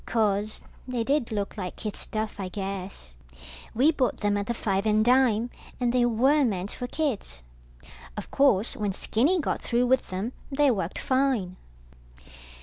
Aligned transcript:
Course, 0.07 0.61
they 0.87 1.03
did 1.03 1.31
look 1.31 1.57
like 1.57 1.75
kid 1.75 1.95
stuff, 1.95 2.39
I 2.39 2.47
guess. 2.49 3.13
We 3.75 3.91
bought 3.91 4.17
them 4.17 4.35
at 4.35 4.47
the 4.47 4.53
five 4.55 4.87
and 4.87 5.05
dime, 5.05 5.51
and 5.79 5.93
they 5.93 6.07
were 6.07 6.43
meant 6.43 6.71
for 6.71 6.87
kids. 6.87 7.43
Of 8.17 8.31
course 8.31 8.75
when 8.75 8.93
Skinny 8.93 9.39
got 9.39 9.61
through 9.61 9.85
with 9.85 10.09
them, 10.09 10.33
they 10.51 10.71
worked 10.71 10.97
fine. 10.97 11.55